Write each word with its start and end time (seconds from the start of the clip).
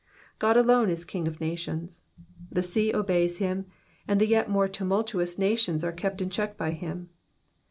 God 0.39 0.57
alone 0.57 0.89
is 0.89 1.05
King 1.05 1.27
of 1.27 1.39
nations. 1.39 2.01
The 2.49 2.63
sea 2.63 2.91
obeys 2.91 3.37
him, 3.37 3.67
and 4.07 4.19
the 4.19 4.25
yet 4.25 4.49
more 4.49 4.67
tumultuous 4.67 5.37
nations 5.37 5.83
are 5.83 5.91
kept 5.91 6.23
in 6.23 6.31
check 6.31 6.57
by 6.57 6.71
him. 6.71 7.11